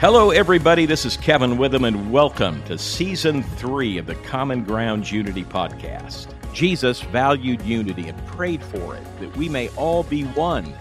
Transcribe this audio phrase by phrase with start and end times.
[0.00, 0.86] Hello, everybody.
[0.86, 6.28] This is Kevin Withem, and welcome to season three of the Common Ground Unity podcast.
[6.54, 10.72] Jesus valued unity and prayed for it, that we may all be one.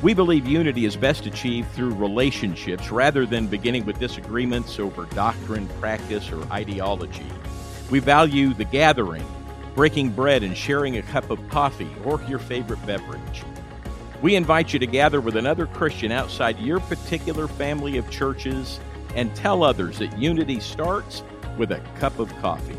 [0.00, 5.66] We believe unity is best achieved through relationships rather than beginning with disagreements over doctrine,
[5.80, 7.26] practice, or ideology.
[7.90, 9.26] We value the gathering,
[9.74, 13.42] breaking bread, and sharing a cup of coffee or your favorite beverage.
[14.20, 18.80] We invite you to gather with another Christian outside your particular family of churches
[19.14, 21.22] and tell others that unity starts
[21.56, 22.76] with a cup of coffee.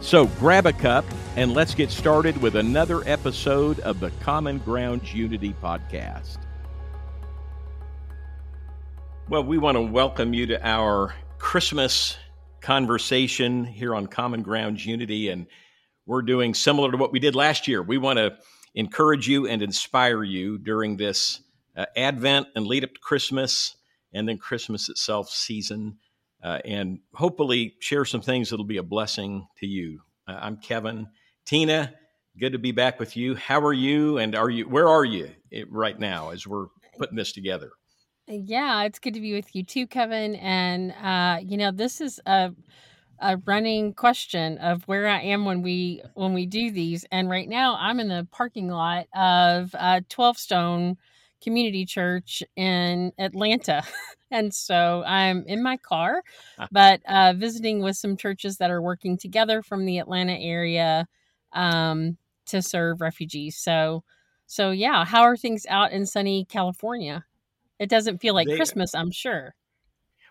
[0.00, 1.04] So grab a cup
[1.36, 6.38] and let's get started with another episode of the Common Grounds Unity podcast.
[9.28, 12.16] Well, we want to welcome you to our Christmas
[12.60, 15.46] conversation here on Common Grounds Unity, and
[16.06, 17.82] we're doing similar to what we did last year.
[17.82, 18.36] We want to
[18.76, 21.40] encourage you and inspire you during this
[21.76, 23.76] uh, Advent and lead up to Christmas
[24.12, 25.98] and then Christmas itself season,
[26.42, 30.00] uh, and hopefully share some things that'll be a blessing to you.
[30.28, 31.08] Uh, I'm Kevin.
[31.44, 31.92] Tina,
[32.38, 33.34] good to be back with you.
[33.34, 34.18] How are you?
[34.18, 34.68] And are you?
[34.68, 36.66] Where are you eh, right now as we're
[36.98, 37.72] putting this together?
[38.28, 40.36] Yeah, it's good to be with you too, Kevin.
[40.36, 42.52] And uh, you know, this is a
[43.20, 47.04] a running question of where I am when we when we do these.
[47.10, 50.96] And right now, I'm in the parking lot of uh, Twelve Stone
[51.42, 53.82] Community Church in Atlanta,
[54.30, 56.22] and so I'm in my car,
[56.58, 56.68] ah.
[56.70, 61.06] but uh, visiting with some churches that are working together from the Atlanta area
[61.52, 63.56] um, to serve refugees.
[63.56, 64.04] So,
[64.46, 67.24] so yeah, how are things out in sunny California?
[67.78, 69.54] It doesn't feel like they, Christmas, I'm sure.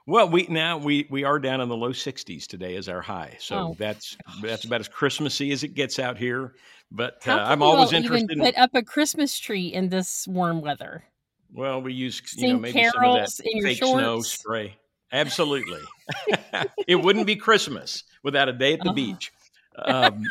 [0.08, 3.38] Well, we now we we are down in the low 60s today as our high,
[3.40, 4.36] so oh, that's gosh.
[4.44, 6.54] that's about as Christmassy as it gets out here.
[6.92, 8.30] But uh, I'm always interested.
[8.32, 11.04] Even in, put up a Christmas tree in this warm weather.
[11.52, 13.32] Well, we use you know maybe some of that
[13.64, 14.00] fake shorts.
[14.00, 14.78] snow spray.
[15.12, 15.82] Absolutely,
[16.88, 18.94] it wouldn't be Christmas without a day at the uh-huh.
[18.94, 19.32] beach.
[19.84, 20.22] Um,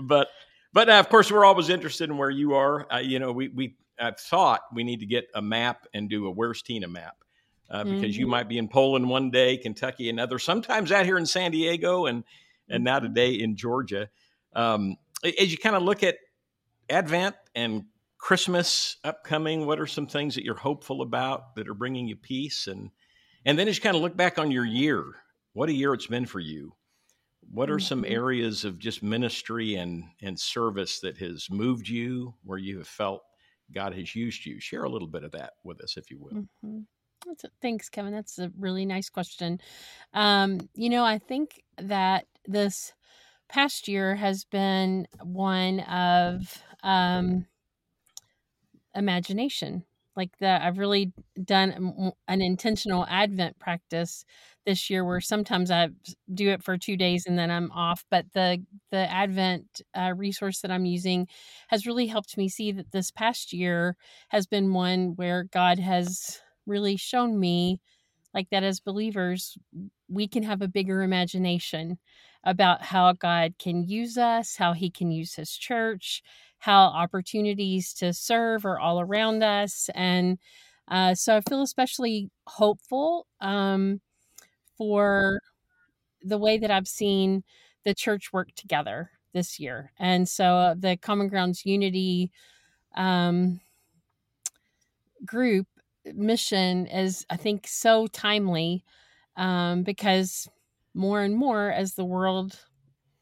[0.00, 0.28] but
[0.72, 2.90] but uh, of course, we're always interested in where you are.
[2.90, 6.26] Uh, you know, we we I thought we need to get a map and do
[6.28, 7.21] a Where's Tina map
[7.72, 8.20] uh, because mm-hmm.
[8.20, 12.06] you might be in Poland one day, Kentucky another, sometimes out here in San Diego,
[12.06, 12.22] and
[12.68, 13.08] and now mm-hmm.
[13.08, 14.10] today in Georgia.
[14.54, 16.18] Um, as you kind of look at
[16.90, 17.86] Advent and
[18.18, 22.66] Christmas upcoming, what are some things that you're hopeful about that are bringing you peace?
[22.66, 22.90] And
[23.46, 25.04] and then as you kind of look back on your year,
[25.54, 26.74] what a year it's been for you.
[27.50, 28.12] What are some mm-hmm.
[28.12, 33.22] areas of just ministry and and service that has moved you, where you have felt
[33.72, 34.60] God has used you?
[34.60, 36.42] Share a little bit of that with us, if you will.
[36.42, 36.80] Mm-hmm.
[37.26, 38.12] That's a, thanks, Kevin.
[38.12, 39.60] That's a really nice question.
[40.12, 42.92] Um, you know, I think that this
[43.48, 47.46] past year has been one of um,
[48.94, 49.84] imagination.
[50.14, 51.12] Like that, I've really
[51.42, 54.26] done an intentional Advent practice
[54.66, 55.88] this year, where sometimes I
[56.32, 58.04] do it for two days and then I'm off.
[58.10, 61.28] But the the Advent uh, resource that I'm using
[61.68, 63.96] has really helped me see that this past year
[64.28, 67.80] has been one where God has really shown me
[68.34, 69.58] like that as believers
[70.08, 71.98] we can have a bigger imagination
[72.44, 76.22] about how God can use us, how he can use his church,
[76.58, 79.88] how opportunities to serve are all around us.
[79.94, 80.38] And
[80.88, 84.00] uh, so I feel especially hopeful um,
[84.76, 85.40] for
[86.22, 87.44] the way that I've seen
[87.84, 89.92] the church work together this year.
[89.98, 92.30] And so the Common Grounds Unity
[92.96, 93.60] um,
[95.24, 95.66] group
[96.06, 98.84] mission is, I think, so timely
[99.36, 100.48] um, because
[100.94, 102.58] more and more as the world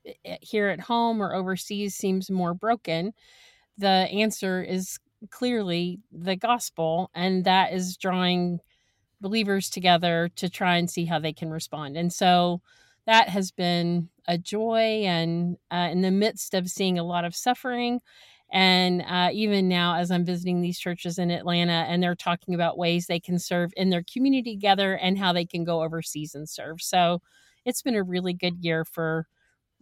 [0.07, 3.13] eh, eh, here at home or overseas seems more broken,
[3.79, 4.99] the answer is
[5.31, 8.61] clearly the gospel, and that is drawing
[9.21, 11.97] believers together to try and see how they can respond.
[11.97, 12.62] And so
[13.07, 17.35] that has been a joy, and uh, in the midst of seeing a lot of
[17.35, 18.01] suffering
[18.50, 22.78] and uh, even now, as I'm visiting these churches in Atlanta, and they're talking about
[22.78, 26.49] ways they can serve in their community together and how they can go overseas and
[26.49, 26.82] serve.
[26.82, 27.23] So
[27.64, 29.26] it's been a really good year for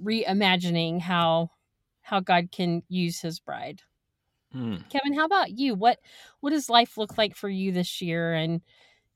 [0.03, 1.51] reimagining how
[2.03, 3.83] how God can use His bride.
[4.53, 4.77] Hmm.
[4.91, 5.75] Kevin, how about you?
[5.75, 5.99] What
[6.41, 8.61] what does life look like for you this year, and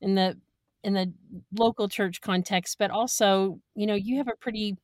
[0.01, 0.37] in the
[0.83, 1.13] in the
[1.57, 4.75] local church context, but also, you know, you have a pretty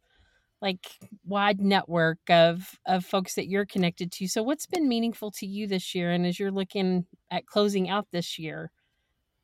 [0.61, 0.88] like
[1.25, 4.27] wide network of of folks that you're connected to.
[4.27, 8.07] So what's been meaningful to you this year and as you're looking at closing out
[8.11, 8.71] this year?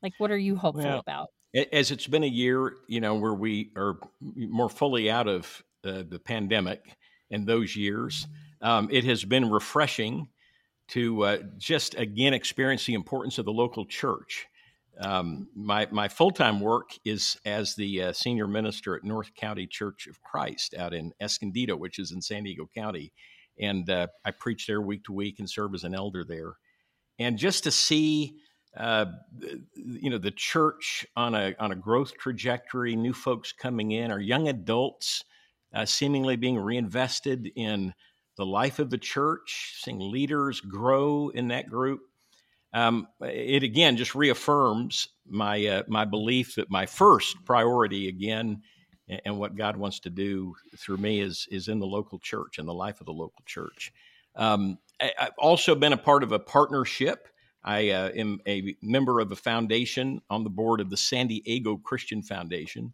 [0.02, 1.30] Like what are you hopeful well, about?
[1.72, 6.04] As it's been a year, you know, where we are more fully out of uh,
[6.08, 6.98] the pandemic
[7.32, 8.28] and those years,
[8.62, 10.28] um, it has been refreshing
[10.90, 14.48] to uh, just again experience the importance of the local church.
[15.00, 19.68] Um, my my full time work is as the uh, senior minister at North County
[19.68, 23.12] Church of Christ out in Escondido, which is in San Diego County,
[23.60, 26.56] and uh, I preach there week to week and serve as an elder there.
[27.20, 28.38] And just to see,
[28.78, 29.06] uh,
[29.76, 34.20] you know, the church on a on a growth trajectory, new folks coming in, our
[34.20, 35.24] young adults
[35.74, 37.94] uh, seemingly being reinvested in
[38.38, 42.02] the life of the church, seeing leaders grow in that group
[42.76, 48.62] um, it again just reaffirms my uh, my belief that my first priority again
[49.24, 52.68] and what God wants to do through me is is in the local church and
[52.68, 53.94] the life of the local church.
[54.36, 57.30] Um, I, have also been a part of a partnership.
[57.64, 61.78] I uh, am a member of a foundation on the board of the San Diego
[61.78, 62.94] Christian Foundation,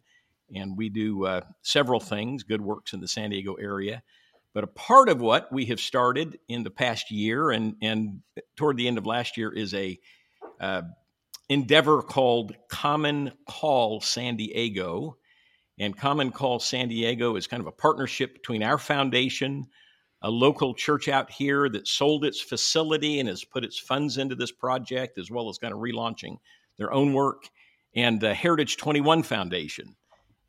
[0.54, 4.04] and we do uh, several things, good works in the San Diego area.
[4.54, 8.20] But a part of what we have started in the past year and, and
[8.56, 9.98] toward the end of last year is a
[10.60, 10.82] uh,
[11.48, 15.16] endeavor called Common Call San Diego.
[15.78, 19.66] And Common Call San Diego is kind of a partnership between our foundation,
[20.20, 24.34] a local church out here that sold its facility and has put its funds into
[24.34, 26.36] this project, as well as kind of relaunching
[26.76, 27.48] their own work,
[27.96, 29.96] and the Heritage 21 Foundation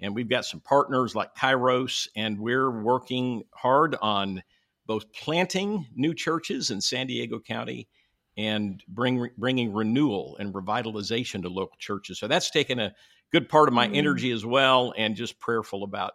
[0.04, 4.44] and we've got some partners like Kairos, and we're working hard on
[4.86, 7.88] both planting new churches in San Diego County
[8.36, 12.20] and bring, bringing renewal and revitalization to local churches.
[12.20, 12.94] So that's taken a
[13.32, 13.96] good part of my mm-hmm.
[13.96, 16.12] energy as well, and just prayerful about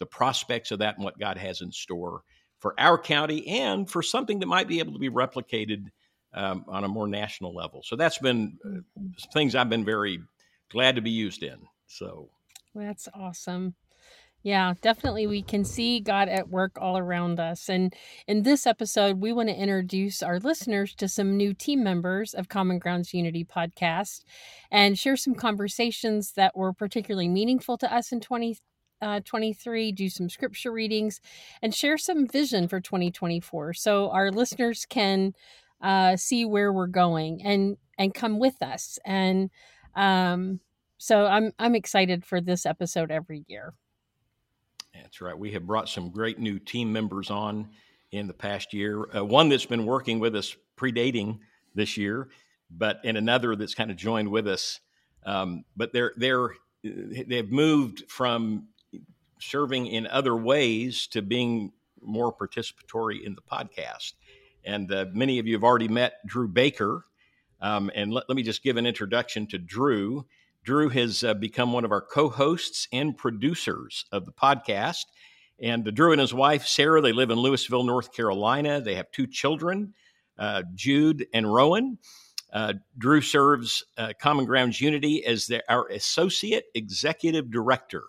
[0.00, 2.22] the prospects of that and what God has in store
[2.58, 5.86] for our county and for something that might be able to be replicated
[6.34, 7.82] um, on a more national level.
[7.84, 9.10] So that's been uh, mm-hmm.
[9.32, 10.18] things I've been very
[10.70, 11.58] glad to be used in.
[11.86, 12.30] So
[12.78, 13.74] that's awesome.
[14.42, 15.26] Yeah, definitely.
[15.26, 17.68] We can see God at work all around us.
[17.68, 17.92] And
[18.28, 22.48] in this episode, we want to introduce our listeners to some new team members of
[22.48, 24.22] Common Grounds Unity podcast
[24.70, 30.30] and share some conversations that were particularly meaningful to us in 2023, uh, do some
[30.30, 31.20] scripture readings,
[31.60, 35.32] and share some vision for 2024 so our listeners can
[35.82, 39.00] uh, see where we're going and and come with us.
[39.04, 39.50] And
[39.96, 40.60] um,
[40.98, 43.74] so I'm I'm excited for this episode every year.
[44.94, 45.38] That's right.
[45.38, 47.68] We have brought some great new team members on
[48.10, 49.04] in the past year.
[49.14, 51.38] Uh, one that's been working with us predating
[51.74, 52.28] this year,
[52.70, 54.80] but and another that's kind of joined with us.
[55.24, 56.50] Um, but they're they're
[56.82, 58.68] they've moved from
[59.40, 61.72] serving in other ways to being
[62.02, 64.14] more participatory in the podcast.
[64.64, 67.04] And uh, many of you have already met Drew Baker.
[67.60, 70.26] Um, and let, let me just give an introduction to Drew.
[70.68, 75.06] Drew has uh, become one of our co hosts and producers of the podcast.
[75.58, 78.82] And uh, Drew and his wife, Sarah, they live in Louisville, North Carolina.
[78.82, 79.94] They have two children,
[80.38, 81.96] uh, Jude and Rowan.
[82.52, 88.04] Uh, Drew serves uh, Common Grounds Unity as the, our associate executive director.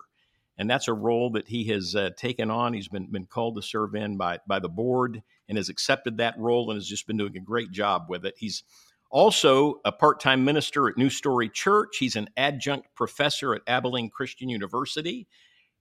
[0.58, 2.74] And that's a role that he has uh, taken on.
[2.74, 6.38] He's been, been called to serve in by, by the board and has accepted that
[6.38, 8.34] role and has just been doing a great job with it.
[8.36, 8.64] He's
[9.10, 11.96] also, a part time minister at New Story Church.
[11.98, 15.26] He's an adjunct professor at Abilene Christian University.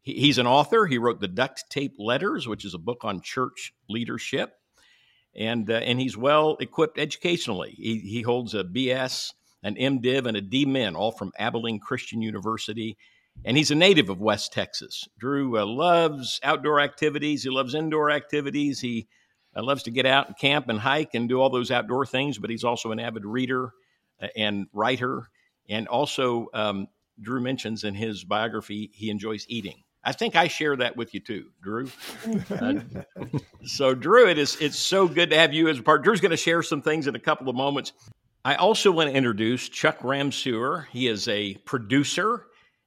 [0.02, 0.88] he's an author.
[0.88, 4.54] He wrote the Duct Tape Letters, which is a book on church leadership.
[5.36, 7.76] And, uh, and he's well equipped educationally.
[7.78, 12.98] He, he holds a BS, an MDiv, and a DMin, all from Abilene Christian University.
[13.46, 15.08] And he's a native of West Texas.
[15.20, 18.80] Drew uh, loves outdoor activities, he loves indoor activities.
[18.80, 19.08] He
[19.56, 22.38] uh, loves to get out and camp and hike and do all those outdoor things,
[22.38, 23.72] but he's also an avid reader
[24.22, 25.30] uh, and writer.
[25.70, 26.88] And also, um,
[27.22, 29.84] Drew mentions in his biography, he enjoys eating.
[30.04, 31.92] I think I share that with you too, Drew.
[32.50, 32.76] Uh,
[33.64, 36.04] so, Drew, it is it's so good to have you as a part.
[36.04, 37.92] Drew's going to share some things in a couple of moments.
[38.46, 40.88] I also want to introduce Chuck Ramseur.
[40.92, 42.46] He is a producer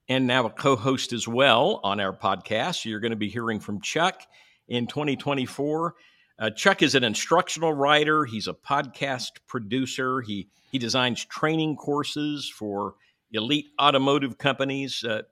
[0.08, 2.86] and now a co-host as well on our podcast.
[2.86, 4.22] You're going to be hearing from Chuck
[4.68, 5.94] in 2024.
[6.38, 8.24] Uh, Chuck is an instructional writer.
[8.24, 10.20] He's a podcast producer.
[10.22, 12.94] He he designs training courses for
[13.32, 15.04] elite automotive companies.
[15.04, 15.22] Uh,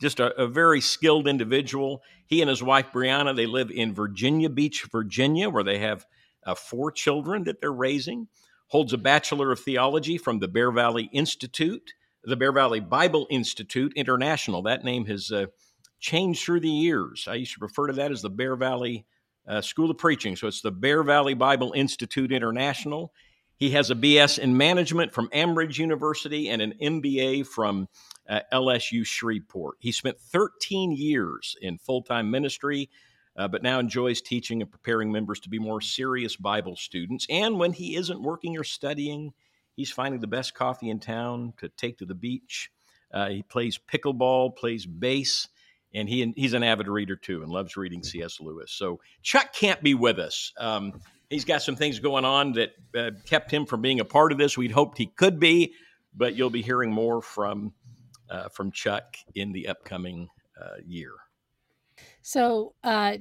[0.00, 2.02] just a, a, very skilled individual.
[2.26, 6.04] He and his wife Brianna they live in Virginia Beach, Virginia, where they have
[6.44, 8.28] uh, four children that they're raising.
[8.68, 11.92] Holds a bachelor of theology from the Bear Valley Institute,
[12.24, 14.62] the Bear Valley Bible Institute International.
[14.62, 15.46] That name has uh,
[16.00, 17.26] changed through the years.
[17.28, 19.06] I used to refer to that as the Bear Valley
[19.46, 20.36] uh, School of Preaching.
[20.36, 23.12] So it's the Bear Valley Bible Institute International.
[23.56, 27.88] He has a BS in management from Amridge University and an MBA from
[28.28, 29.76] uh, LSU Shreveport.
[29.78, 32.90] He spent 13 years in full time ministry,
[33.36, 37.26] uh, but now enjoys teaching and preparing members to be more serious Bible students.
[37.30, 39.32] And when he isn't working or studying,
[39.74, 42.70] he's finding the best coffee in town to take to the beach.
[43.12, 45.48] Uh, he plays pickleball, plays bass,
[45.94, 48.40] and he he's an avid reader too and loves reading C.S.
[48.40, 48.72] Lewis.
[48.72, 50.52] So Chuck can't be with us.
[50.58, 54.32] Um, he's got some things going on that uh, kept him from being a part
[54.32, 54.56] of this.
[54.56, 55.74] We'd hoped he could be,
[56.14, 57.72] but you'll be hearing more from
[58.30, 60.28] uh, from Chuck in the upcoming
[60.60, 61.12] uh, year.
[62.22, 63.18] So, uh,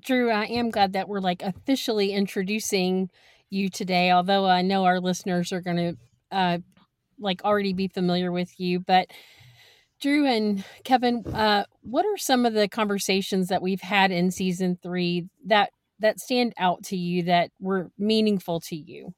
[0.00, 3.10] Drew, I am glad that we're like officially introducing
[3.50, 4.10] you today.
[4.10, 5.96] Although I know our listeners are going to
[6.30, 6.58] uh,
[7.18, 9.08] like already be familiar with you, but
[10.00, 14.78] Drew and Kevin, uh, what are some of the conversations that we've had in season
[14.82, 15.70] three that
[16.00, 19.14] that stand out to you that were meaningful to you?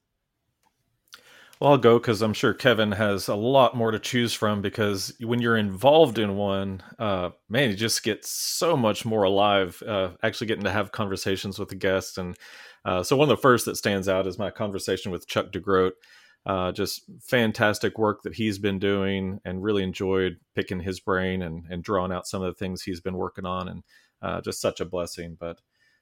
[1.61, 4.61] Well, I'll go because I'm sure Kevin has a lot more to choose from.
[4.61, 9.83] Because when you're involved in one, uh, man, you just get so much more alive.
[9.87, 12.37] Uh, actually, getting to have conversations with the guests, and
[12.85, 15.93] uh, so one of the first that stands out is my conversation with Chuck DeGroat.
[16.47, 21.65] Uh, just fantastic work that he's been doing, and really enjoyed picking his brain and
[21.69, 23.83] and drawing out some of the things he's been working on, and
[24.23, 25.37] uh, just such a blessing.
[25.39, 25.61] But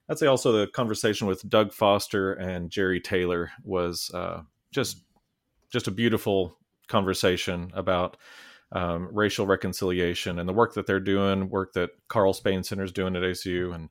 [0.08, 4.98] I'd say also the conversation with Doug Foster and Jerry Taylor was uh, just
[5.72, 6.58] just a beautiful
[6.88, 8.16] conversation about
[8.72, 12.92] um, racial reconciliation and the work that they're doing, work that Carl Spain Center is
[12.92, 13.88] doing at ACU, and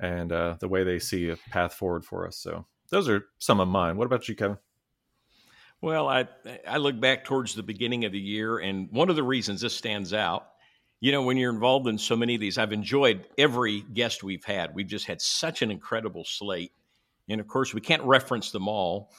[0.00, 2.36] and uh, the way they see a path forward for us.
[2.36, 3.96] So those are some of mine.
[3.96, 4.58] What about you, Kevin?
[5.82, 6.28] Well, I
[6.66, 9.74] I look back towards the beginning of the year, and one of the reasons this
[9.74, 10.46] stands out,
[11.00, 14.44] you know, when you're involved in so many of these, I've enjoyed every guest we've
[14.44, 14.76] had.
[14.76, 16.70] We've just had such an incredible slate,
[17.28, 19.10] and of course, we can't reference them all.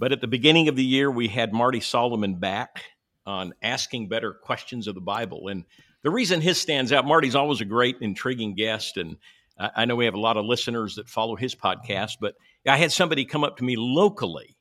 [0.00, 2.82] But at the beginning of the year, we had Marty Solomon back
[3.24, 5.46] on asking better questions of the Bible.
[5.46, 5.66] And
[6.02, 8.96] the reason his stands out, Marty's always a great, intriguing guest.
[8.96, 9.18] And
[9.56, 12.34] I know we have a lot of listeners that follow his podcast, but
[12.66, 14.56] I had somebody come up to me locally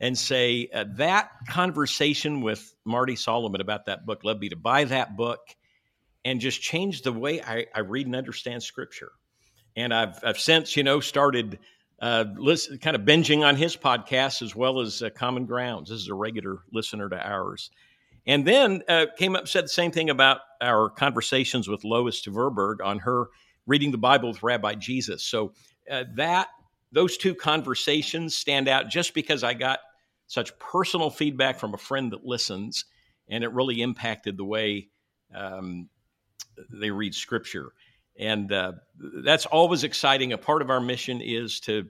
[0.00, 4.84] and say, uh, That conversation with Marty Solomon about that book led me to buy
[4.84, 5.40] that book
[6.24, 9.12] and just change the way I, I read and understand Scripture.
[9.76, 11.58] And I've, I've since, you know, started
[12.00, 15.90] uh, listen, kind of binging on his podcast as well as uh, Common Grounds.
[15.90, 17.70] This is a regular listener to ours.
[18.26, 22.76] And then uh, came up said the same thing about our conversations with Lois Tverberg
[22.82, 23.26] on her
[23.66, 25.22] reading the Bible with Rabbi Jesus.
[25.24, 25.52] So
[25.90, 26.48] uh, that
[26.92, 29.80] those two conversations stand out just because I got
[30.30, 32.84] such personal feedback from a friend that listens,
[33.28, 34.88] and it really impacted the way
[35.34, 35.88] um,
[36.70, 37.72] they read Scripture
[38.20, 38.72] and uh,
[39.24, 40.32] that's always exciting.
[40.32, 41.88] A part of our mission is to,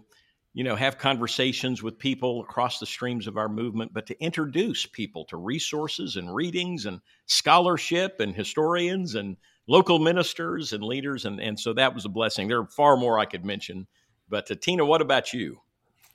[0.54, 4.86] you know, have conversations with people across the streams of our movement, but to introduce
[4.86, 11.40] people to resources and readings and scholarship and historians and local ministers and leaders, and
[11.40, 12.46] and so that was a blessing.
[12.46, 13.88] There are far more I could mention,
[14.28, 15.58] but uh, Tina, what about you?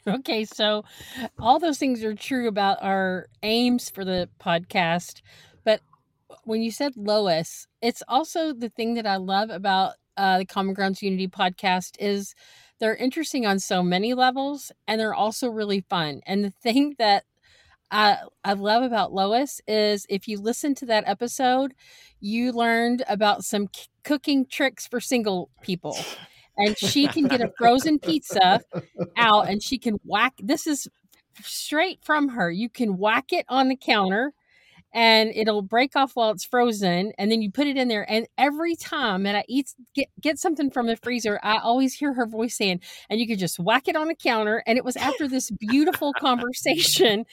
[0.08, 0.84] Okay, so
[1.40, 5.22] all those things are true about our aims for the podcast,
[5.64, 5.82] but
[6.44, 10.74] when you said Lois, it's also the thing that I love about uh, the Common
[10.76, 12.36] Grounds Unity podcast is
[12.80, 16.22] they're interesting on so many levels and they're also really fun.
[16.26, 17.26] And the thing that
[17.92, 21.74] I, I love about Lois is if you listen to that episode,
[22.20, 25.98] you learned about some c- cooking tricks for single people.
[26.58, 28.62] And she can get a frozen pizza
[29.18, 30.88] out and she can whack this is
[31.44, 32.50] straight from her.
[32.52, 34.34] You can whack it on the counter
[34.96, 38.28] and it'll break off while it's frozen and then you put it in there and
[38.38, 42.26] every time that i eat get, get something from the freezer i always hear her
[42.26, 45.28] voice saying and you could just whack it on the counter and it was after
[45.28, 47.26] this beautiful conversation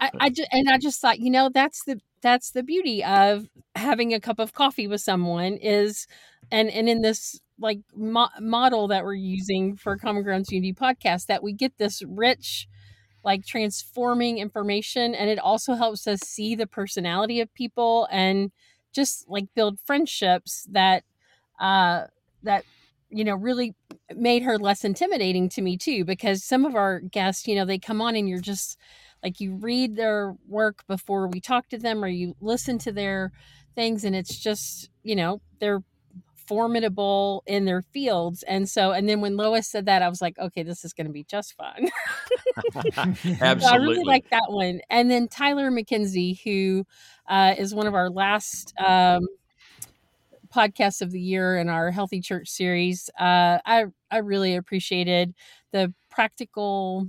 [0.00, 3.48] I, I just and i just thought you know that's the that's the beauty of
[3.74, 6.06] having a cup of coffee with someone is
[6.52, 11.26] and and in this like mo- model that we're using for common grounds unity podcast
[11.26, 12.68] that we get this rich
[13.24, 18.50] like transforming information and it also helps us see the personality of people and
[18.92, 21.04] just like build friendships that
[21.60, 22.04] uh
[22.42, 22.64] that
[23.10, 23.74] you know really
[24.14, 27.78] made her less intimidating to me too because some of our guests you know they
[27.78, 28.78] come on and you're just
[29.22, 33.32] like you read their work before we talk to them or you listen to their
[33.74, 35.82] things and it's just you know they're
[36.50, 38.42] formidable in their fields.
[38.42, 41.06] And so, and then when Lois said that, I was like, okay, this is going
[41.06, 41.88] to be just fun.
[43.40, 43.64] Absolutely.
[43.64, 44.80] I really like that one.
[44.90, 46.84] And then Tyler McKenzie, who
[47.28, 49.28] uh, is one of our last um,
[50.52, 53.08] podcasts of the year in our Healthy Church series.
[53.16, 55.32] Uh, I I really appreciated
[55.70, 57.06] the practical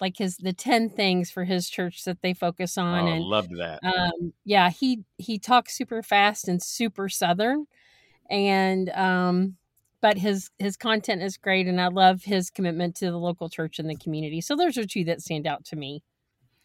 [0.00, 3.50] like his the 10 things for his church that they focus on oh, and loved
[3.58, 7.66] that um yeah he he talks super fast and super southern
[8.28, 9.56] and um
[10.00, 13.78] but his his content is great and i love his commitment to the local church
[13.78, 16.02] and the community so those are two that stand out to me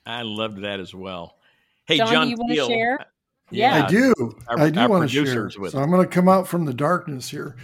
[0.06, 1.38] I loved that as well.
[1.86, 3.02] Hey, John, John you want to share?
[3.02, 3.06] Uh,
[3.52, 4.14] yeah, I do.
[4.48, 5.50] Our, I do want to share.
[5.50, 7.56] So I'm going to come out from the darkness here.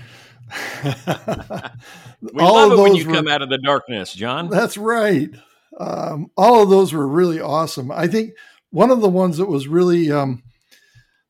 [0.83, 4.49] we all love it when you were, come out of the darkness, John.
[4.49, 5.29] That's right.
[5.77, 7.91] Um, all of those were really awesome.
[7.91, 8.33] I think
[8.71, 10.43] one of the ones that was really um,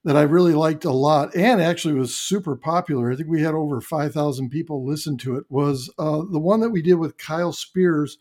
[0.10, 3.12] that I really liked a lot and actually was super popular.
[3.12, 5.44] I think we had over 5,000 people listen to it.
[5.50, 8.18] Was uh, the one that we did with Kyle Spears,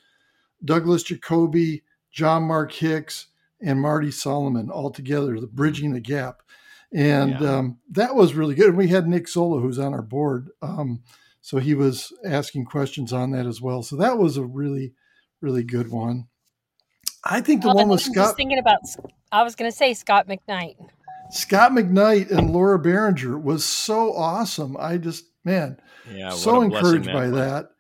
[0.63, 3.29] Douglas Jacoby, John Mark Hicks,
[3.63, 6.43] and Marty Solomon all together, the Bridging the Gap.
[6.93, 7.57] And yeah.
[7.57, 8.69] um, that was really good.
[8.69, 10.51] And we had Nick Sola, who's on our board.
[10.61, 11.01] Um,
[11.41, 13.83] so he was asking questions on that as well.
[13.83, 14.93] So that was a really,
[15.41, 16.27] really good one.
[17.25, 18.15] I think the one with Scot.
[18.15, 18.81] Just thinking about,
[19.33, 20.77] I was going to say Scot McKnight.
[21.31, 24.77] Scot McKnight and Laura Barringer was so awesome.
[24.79, 25.79] I just, man,
[26.11, 27.71] yeah, so encouraged by that, that.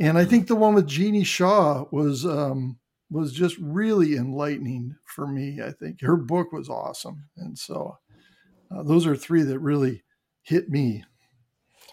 [0.00, 2.78] And I think the one with Jeanie Shaw was um,
[3.10, 5.60] was just really enlightening for me.
[5.64, 7.98] I think her book was awesome, and so
[8.70, 10.02] uh, those are three that really
[10.42, 11.04] hit me.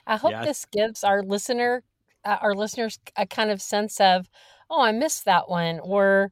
[0.08, 0.46] I hope yeah.
[0.46, 1.84] this gives our listener,
[2.26, 4.30] uh, our listeners, a kind of sense of,
[4.70, 6.32] oh, I missed that one, or,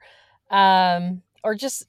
[0.49, 1.85] um, or just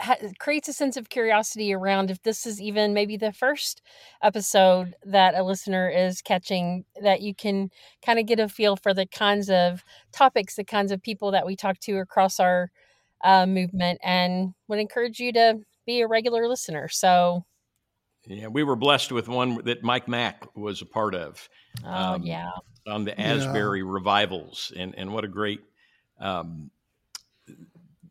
[0.00, 3.82] ha- creates a sense of curiosity around if this is even maybe the first
[4.22, 7.70] episode that a listener is catching that you can
[8.04, 11.46] kind of get a feel for the kinds of topics the kinds of people that
[11.46, 12.70] we talk to across our
[13.22, 16.88] uh, movement and would encourage you to be a regular listener.
[16.88, 17.44] So,
[18.26, 21.48] yeah, we were blessed with one that Mike Mack was a part of.
[21.84, 22.50] Oh, um, yeah.
[22.86, 23.86] On the Asbury yeah.
[23.88, 24.72] revivals.
[24.76, 25.60] And, and what a great
[26.18, 26.70] um,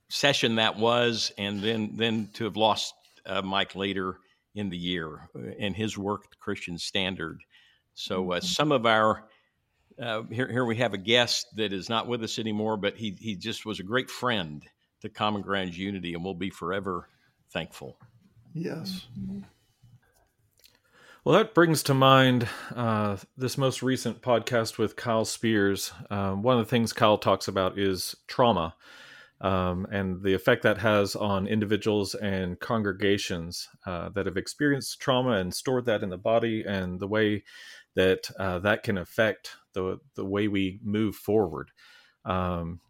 [0.09, 1.31] session that was.
[1.37, 2.93] And then, then to have lost
[3.25, 4.17] uh, Mike later
[4.55, 7.41] in the year and his work, the Christian Standard.
[7.93, 8.45] So, uh, mm-hmm.
[8.45, 9.23] some of our
[10.01, 13.15] uh, here, here we have a guest that is not with us anymore, but he,
[13.19, 14.63] he just was a great friend
[15.01, 17.09] to Common Grounds Unity, and we'll be forever
[17.51, 17.97] thankful.
[18.53, 19.05] Yes.
[21.23, 25.91] Well, that brings to mind uh, this most recent podcast with Kyle Spears.
[26.09, 28.75] Uh, one of the things Kyle talks about is trauma
[29.41, 35.31] um, and the effect that has on individuals and congregations uh, that have experienced trauma
[35.31, 37.43] and stored that in the body, and the way
[37.95, 41.71] that uh, that can affect the the way we move forward.
[42.25, 42.81] Um,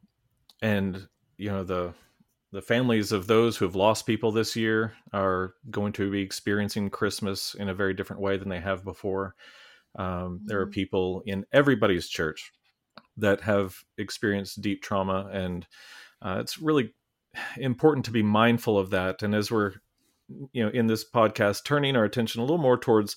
[0.62, 1.08] and
[1.38, 1.94] you know the
[2.52, 6.90] the families of those who have lost people this year are going to be experiencing
[6.90, 9.36] Christmas in a very different way than they have before.
[9.96, 10.42] Um.
[10.46, 10.72] There are mm-hmm.
[10.72, 12.52] people in everybody's church
[13.18, 15.68] that have experienced deep trauma, and
[16.22, 16.94] uh, it's really
[17.58, 19.22] important to be mindful of that.
[19.24, 19.74] And as we're,
[20.52, 23.16] you know, in this podcast, turning our attention a little more towards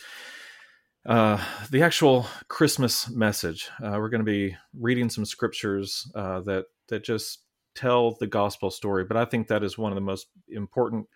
[1.06, 6.66] uh, the actual Christmas message, uh, we're going to be reading some scriptures uh, that
[6.88, 7.40] that just
[7.74, 9.04] tell the gospel story.
[9.04, 11.06] But I think that is one of the most important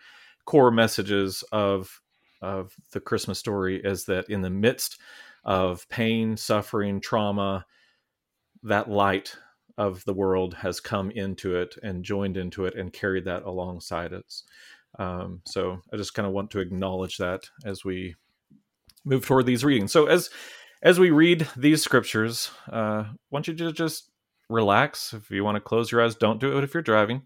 [0.45, 2.01] core messages of
[2.43, 4.99] of the Christmas story is that in the midst
[5.45, 7.65] of pain, suffering, trauma,
[8.63, 9.37] that light
[9.79, 14.13] of the world has come into it and joined into it and carried that alongside
[14.13, 14.35] it.
[14.99, 18.15] Um, so I just kind of want to acknowledge that as we
[19.05, 19.93] move toward these readings.
[19.93, 20.31] So as
[20.83, 24.11] as we read these scriptures, uh, I want you to just
[24.49, 25.13] relax.
[25.13, 27.23] If you want to close your eyes, don't do it if you're driving.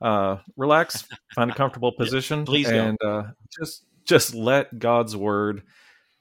[0.00, 3.22] Uh, relax, find a comfortable position, yeah, please, and uh,
[3.58, 5.62] just just let God's word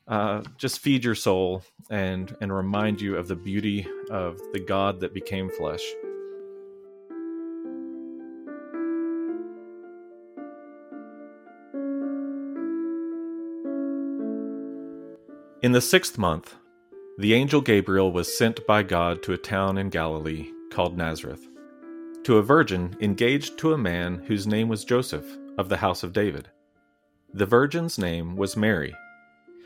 [0.07, 4.99] uh, just feed your soul and and remind you of the beauty of the God
[4.99, 5.83] that became flesh.
[15.63, 16.55] In the sixth month,
[17.19, 21.47] the angel Gabriel was sent by God to a town in Galilee called Nazareth,
[22.23, 26.13] to a virgin engaged to a man whose name was Joseph of the house of
[26.13, 26.49] David.
[27.31, 28.95] The virgin's name was Mary.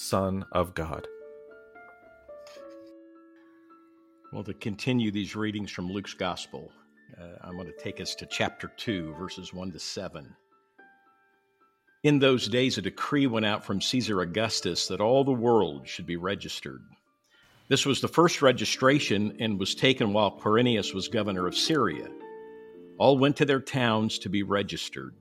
[0.00, 1.06] Son of God.
[4.32, 6.72] Well, to continue these readings from Luke's Gospel,
[7.20, 10.34] uh, I'm going to take us to chapter 2, verses 1 to 7.
[12.02, 16.06] In those days, a decree went out from Caesar Augustus that all the world should
[16.06, 16.80] be registered.
[17.68, 22.08] This was the first registration and was taken while Quirinius was governor of Syria.
[22.96, 25.14] All went to their towns to be registered.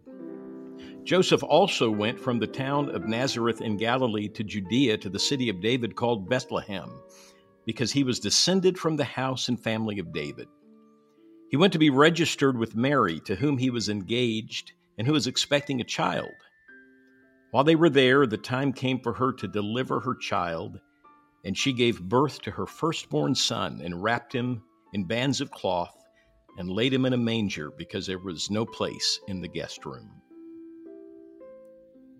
[1.09, 5.49] Joseph also went from the town of Nazareth in Galilee to Judea to the city
[5.49, 7.01] of David called Bethlehem,
[7.65, 10.47] because he was descended from the house and family of David.
[11.49, 15.25] He went to be registered with Mary, to whom he was engaged and who was
[15.25, 16.29] expecting a child.
[17.49, 20.79] While they were there, the time came for her to deliver her child,
[21.43, 24.61] and she gave birth to her firstborn son and wrapped him
[24.93, 26.03] in bands of cloth
[26.59, 30.21] and laid him in a manger because there was no place in the guest room.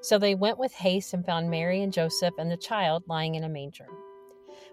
[0.00, 3.44] So they went with haste and found Mary and Joseph and the child lying in
[3.44, 3.86] a manger.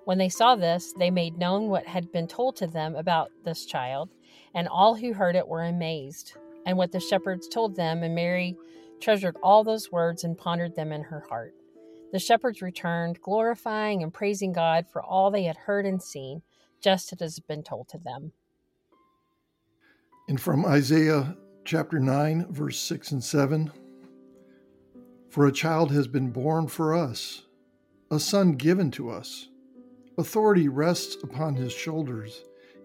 [0.06, 3.66] When they saw this, they made known what had been told to them about this
[3.66, 4.10] child,
[4.54, 6.34] and all who heard it were amazed,
[6.66, 8.56] and what the shepherds told them, and Mary
[9.00, 11.54] treasured all those words and pondered them in her heart.
[12.12, 16.42] The shepherds returned, glorifying and praising God for all they had heard and seen,
[16.82, 18.34] just as it has been told to them.
[20.28, 23.72] And from Isaiah chapter 9, verse 6 and 7
[25.34, 27.42] For a child has been born for us,
[28.12, 29.50] a son given to us.
[30.16, 32.44] Authority rests upon his shoulders,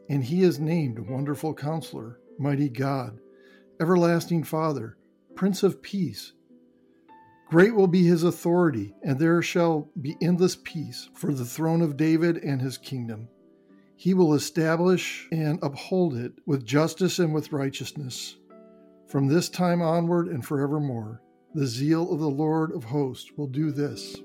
[0.08, 3.20] and he is named Wonderful Counselor, Mighty God,
[3.78, 4.96] Everlasting Father,
[5.34, 6.32] Prince of Peace.
[7.50, 11.98] Great will be his authority, and there shall be endless peace for the throne of
[11.98, 13.28] David and his kingdom.
[13.94, 18.36] He will establish and uphold it with justice and with righteousness.
[19.06, 21.20] From this time onward and forevermore,
[21.54, 24.16] the zeal of the Lord of hosts will do this.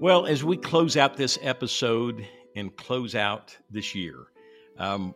[0.00, 4.26] Well, as we close out this episode and close out this year,
[4.78, 5.14] um,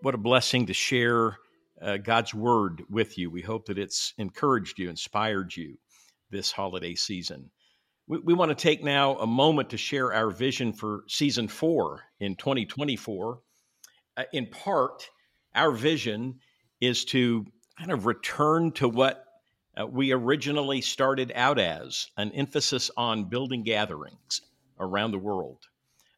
[0.00, 1.36] what a blessing to share
[1.82, 3.30] uh, God's word with you.
[3.30, 5.76] We hope that it's encouraged you, inspired you
[6.30, 7.50] this holiday season.
[8.06, 12.02] We, we want to take now a moment to share our vision for season four
[12.20, 13.40] in 2024.
[14.16, 15.08] Uh, in part,
[15.54, 16.40] our vision
[16.80, 17.44] is to
[17.78, 19.24] kind of return to what
[19.78, 24.40] uh, we originally started out as an emphasis on building gatherings
[24.78, 25.58] around the world.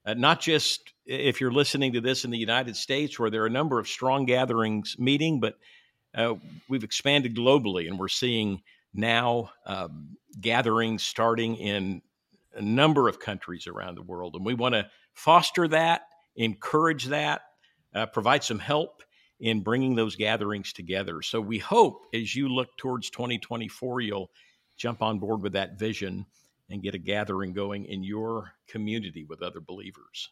[0.05, 3.46] Uh, not just if you're listening to this in the United States, where there are
[3.46, 5.59] a number of strong gatherings meeting, but
[6.14, 6.35] uh,
[6.68, 8.62] we've expanded globally and we're seeing
[8.94, 12.03] now um, gatherings starting in
[12.55, 14.35] a number of countries around the world.
[14.35, 16.03] And we want to foster that,
[16.37, 17.42] encourage that,
[17.94, 19.03] uh, provide some help
[19.40, 21.22] in bringing those gatherings together.
[21.22, 24.31] So we hope as you look towards 2024, you'll
[24.77, 26.27] jump on board with that vision
[26.70, 30.31] and get a gathering going in your community with other believers.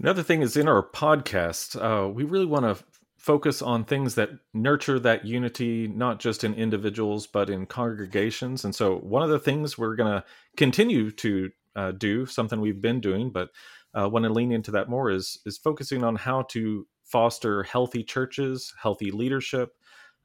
[0.00, 2.84] Another thing is in our podcast, uh, we really want to
[3.18, 8.64] focus on things that nurture that unity, not just in individuals, but in congregations.
[8.64, 10.24] And so, one of the things we're going to
[10.56, 13.50] continue to uh, do, something we've been doing, but
[13.94, 18.04] uh, want to lean into that more, is is focusing on how to foster healthy
[18.04, 19.74] churches, healthy leadership.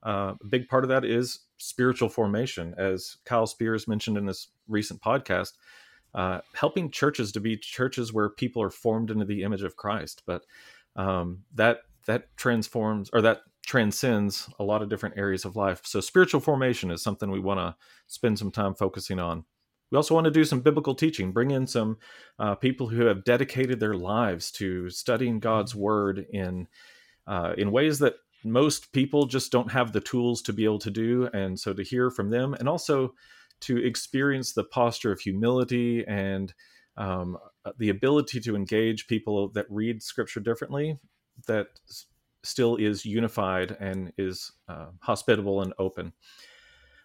[0.06, 4.49] Uh, a big part of that is spiritual formation, as Kyle Spears mentioned in this
[4.67, 5.53] recent podcast.
[6.13, 10.21] Uh, helping churches to be churches where people are formed into the image of Christ,
[10.27, 10.43] but
[10.95, 15.81] um, that that transforms or that transcends a lot of different areas of life.
[15.85, 17.75] So spiritual formation is something we want to
[18.07, 19.45] spend some time focusing on.
[19.89, 21.97] we also want to do some biblical teaching, bring in some
[22.39, 26.67] uh, people who have dedicated their lives to studying God's word in
[27.27, 30.91] uh, in ways that most people just don't have the tools to be able to
[30.91, 31.29] do.
[31.33, 33.13] And so to hear from them, and also
[33.61, 36.53] to experience the posture of humility and
[36.97, 37.37] um,
[37.77, 40.99] the ability to engage people that read Scripture differently,
[41.47, 41.67] that
[42.43, 46.13] still is unified and is uh, hospitable and open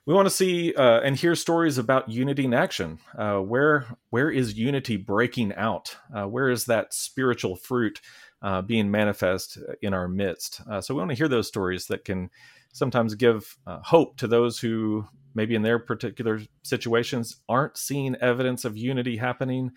[0.08, 2.98] we want to see uh, and hear stories about unity in action.
[3.14, 5.98] Uh, where where is unity breaking out?
[6.16, 8.00] Uh, where is that spiritual fruit
[8.40, 10.62] uh, being manifest in our midst?
[10.66, 12.30] Uh, so we want to hear those stories that can
[12.72, 18.64] sometimes give uh, hope to those who maybe in their particular situations aren't seeing evidence
[18.64, 19.72] of unity happening.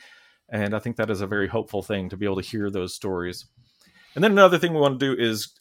[0.48, 2.96] And I think that is a very hopeful thing to be able to hear those
[2.96, 3.48] stories.
[4.16, 5.54] And then another thing we want to do is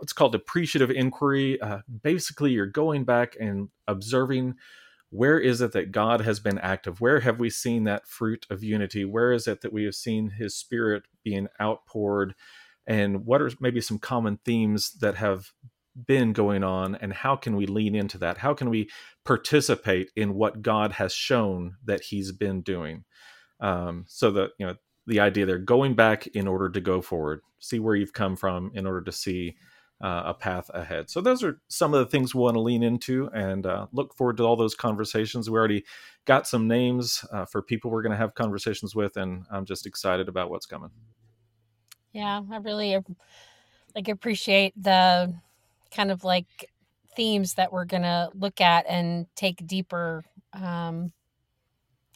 [0.00, 1.60] what's called appreciative inquiry.
[1.60, 4.54] Uh, basically, you're going back and observing
[5.10, 7.00] where is it that God has been active?
[7.00, 9.04] Where have we seen that fruit of unity?
[9.04, 12.34] Where is it that we have seen His Spirit being outpoured?
[12.86, 15.52] And what are maybe some common themes that have
[16.06, 16.94] been going on?
[16.94, 18.38] And how can we lean into that?
[18.38, 18.88] How can we
[19.24, 23.04] participate in what God has shown that He's been doing?
[23.58, 24.76] Um, so that, you know,
[25.10, 28.70] the idea there going back in order to go forward, see where you've come from
[28.74, 29.56] in order to see
[30.00, 31.10] uh, a path ahead.
[31.10, 34.14] So those are some of the things we want to lean into and uh, look
[34.14, 35.50] forward to all those conversations.
[35.50, 35.84] We already
[36.24, 39.84] got some names uh, for people we're going to have conversations with, and I'm just
[39.84, 40.90] excited about what's coming.
[42.12, 42.98] Yeah, I really
[43.94, 45.34] like appreciate the
[45.90, 46.70] kind of like
[47.16, 51.12] themes that we're going to look at and take deeper um,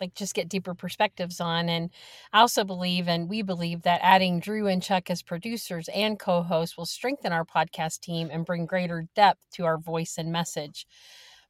[0.04, 1.68] like just get deeper perspectives on.
[1.68, 1.90] And
[2.32, 6.42] I also believe, and we believe, that adding Drew and Chuck as producers and co
[6.42, 10.86] hosts will strengthen our podcast team and bring greater depth to our voice and message.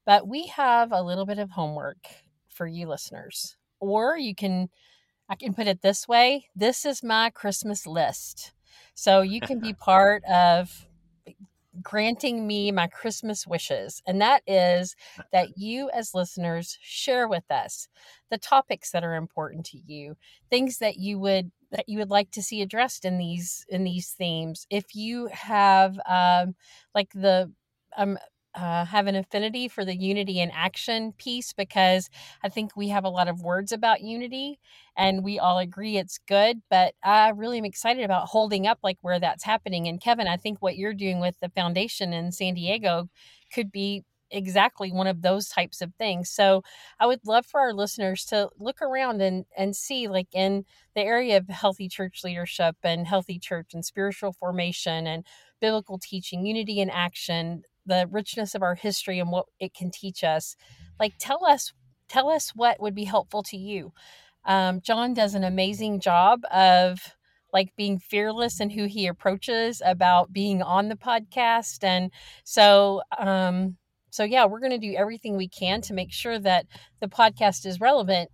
[0.06, 2.06] But we have a little bit of homework
[2.48, 3.56] for you listeners.
[3.80, 4.68] Or you can,
[5.28, 8.52] I can put it this way this is my Christmas list.
[8.94, 10.86] So you can be part of
[11.82, 14.02] granting me my Christmas wishes.
[14.06, 14.96] And that is
[15.32, 17.88] that you, as listeners, share with us
[18.30, 20.16] the topics that are important to you,
[20.50, 24.10] things that you would that you would like to see addressed in these in these
[24.10, 24.66] themes.
[24.70, 26.54] If you have um,
[26.94, 27.52] like the
[27.96, 28.18] um,
[28.54, 32.08] uh, have an affinity for the unity and action piece because
[32.42, 34.58] I think we have a lot of words about unity
[34.96, 36.62] and we all agree it's good.
[36.70, 39.88] But I really am excited about holding up like where that's happening.
[39.88, 43.08] And Kevin, I think what you're doing with the foundation in San Diego
[43.52, 46.30] could be exactly one of those types of things.
[46.30, 46.62] So
[46.98, 50.64] I would love for our listeners to look around and and see like in
[50.94, 55.24] the area of healthy church leadership and healthy church and spiritual formation and
[55.60, 60.24] biblical teaching, unity and action, the richness of our history and what it can teach
[60.24, 60.56] us
[60.98, 61.72] like tell us
[62.08, 63.92] tell us what would be helpful to you.
[64.44, 67.00] Um, john does an amazing job of
[67.52, 72.10] like being fearless in who he approaches about being on the podcast and
[72.44, 73.76] so um
[74.10, 76.66] so yeah we're going to do everything we can to make sure that
[77.00, 78.28] the podcast is relevant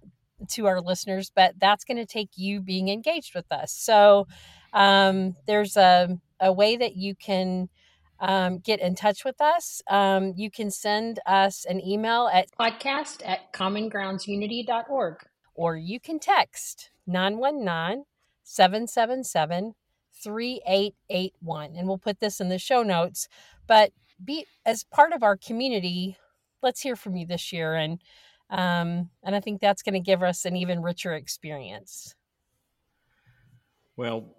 [0.48, 3.72] to our listeners but that's going to take you being engaged with us.
[3.72, 4.26] So
[4.72, 7.68] um there's a a way that you can
[8.20, 9.82] um, get in touch with us.
[9.88, 15.16] Um, you can send us an email at podcast at commongroundsunity.org
[15.54, 18.04] or you can text 919
[18.42, 19.74] 777
[20.22, 21.76] 3881.
[21.76, 23.28] And we'll put this in the show notes.
[23.66, 26.16] But be as part of our community,
[26.62, 27.74] let's hear from you this year.
[27.74, 28.00] And
[28.50, 32.16] um, and I think that's going to give us an even richer experience.
[33.96, 34.34] Well,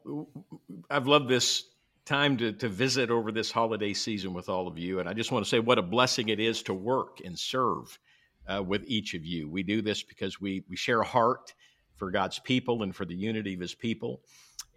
[0.89, 1.70] I've loved this
[2.11, 4.99] time to, to visit over this holiday season with all of you.
[4.99, 7.97] And I just want to say what a blessing it is to work and serve
[8.49, 9.47] uh, with each of you.
[9.47, 11.53] We do this because we, we share a heart
[11.95, 14.19] for God's people and for the unity of his people.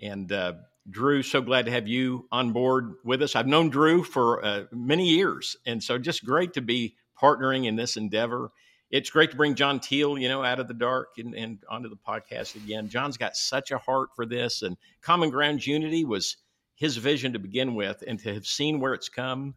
[0.01, 0.53] And uh,
[0.89, 3.35] Drew, so glad to have you on board with us.
[3.35, 5.57] I've known Drew for uh, many years.
[5.67, 8.53] And so just great to be partnering in this endeavor.
[8.93, 11.89] It's great to bring John Teal, you know, out of the dark and, and onto
[11.89, 12.89] the podcast again.
[12.89, 16.37] John's got such a heart for this, and Common Ground Unity was
[16.75, 19.55] his vision to begin with, and to have seen where it's come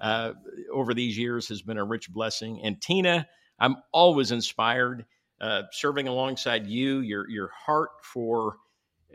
[0.00, 0.32] uh,
[0.72, 2.60] over these years has been a rich blessing.
[2.62, 3.26] And Tina,
[3.58, 5.06] I'm always inspired
[5.40, 8.56] uh, serving alongside you, your your heart for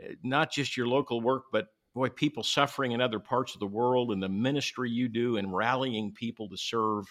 [0.02, 3.66] uh, not just your local work, but boy, people suffering in other parts of the
[3.66, 7.04] world, and the ministry you do and rallying people to serve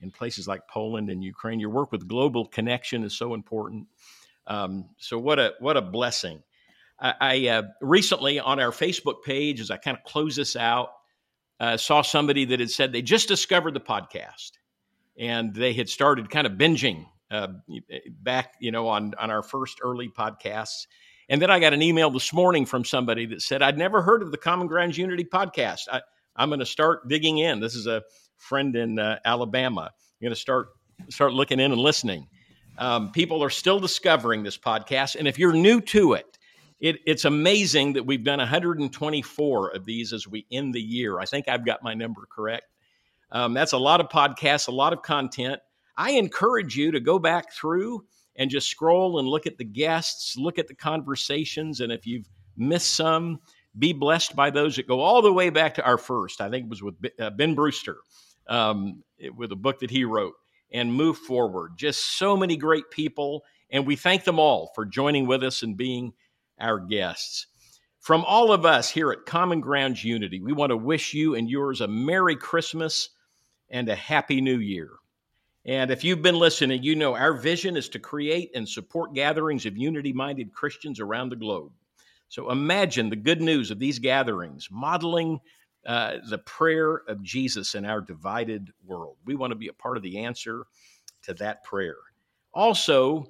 [0.00, 1.60] in places like Poland and Ukraine.
[1.60, 3.86] Your work with Global Connection is so important.
[4.46, 6.42] Um, so what a what a blessing
[7.00, 10.90] I, I uh, recently on our Facebook page, as I kind of close this out,
[11.60, 14.52] uh, saw somebody that had said they just discovered the podcast
[15.18, 17.48] and they had started kind of binging uh,
[18.22, 20.86] back, you know, on on our first early podcasts.
[21.28, 24.22] And then I got an email this morning from somebody that said I'd never heard
[24.22, 25.82] of the Common Grounds Unity podcast.
[25.92, 26.00] I,
[26.38, 27.60] am going to start digging in.
[27.60, 28.02] This is a
[28.36, 29.90] friend in uh, Alabama.
[29.92, 30.68] I'm going to start
[31.10, 32.28] start looking in and listening.
[32.78, 36.37] Um, people are still discovering this podcast, and if you're new to it,
[36.80, 41.18] it, it's amazing that we've done 124 of these as we end the year.
[41.18, 42.66] I think I've got my number correct.
[43.30, 45.60] Um, that's a lot of podcasts, a lot of content.
[45.96, 48.04] I encourage you to go back through
[48.36, 52.28] and just scroll and look at the guests, look at the conversations, and if you've
[52.56, 53.40] missed some,
[53.76, 56.40] be blessed by those that go all the way back to our first.
[56.40, 57.98] I think it was with uh, Ben Brewster,
[58.48, 59.02] um,
[59.36, 60.34] with a book that he wrote,
[60.72, 61.72] and move forward.
[61.76, 65.76] Just so many great people, and we thank them all for joining with us and
[65.76, 66.12] being
[66.60, 67.46] our guests.
[68.00, 71.50] From all of us here at Common Grounds Unity, we want to wish you and
[71.50, 73.10] yours a Merry Christmas
[73.68, 74.90] and a Happy New Year.
[75.66, 79.66] And if you've been listening, you know our vision is to create and support gatherings
[79.66, 81.72] of unity minded Christians around the globe.
[82.28, 85.40] So imagine the good news of these gatherings, modeling
[85.86, 89.16] uh, the prayer of Jesus in our divided world.
[89.24, 90.64] We want to be a part of the answer
[91.22, 91.96] to that prayer.
[92.54, 93.26] Also,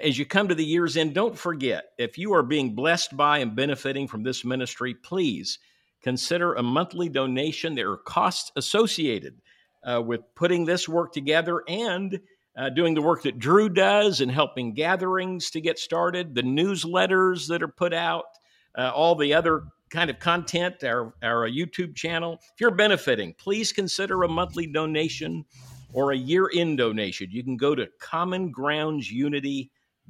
[0.00, 3.38] as you come to the year's end, don't forget if you are being blessed by
[3.38, 5.58] and benefiting from this ministry, please
[6.02, 7.74] consider a monthly donation.
[7.74, 9.40] There are costs associated
[9.84, 12.20] uh, with putting this work together and
[12.56, 17.48] uh, doing the work that Drew does and helping gatherings to get started, the newsletters
[17.48, 18.24] that are put out,
[18.76, 22.38] uh, all the other kind of content, our, our YouTube channel.
[22.42, 25.44] If you're benefiting, please consider a monthly donation
[25.92, 27.28] or a year end donation.
[27.30, 27.88] You can go to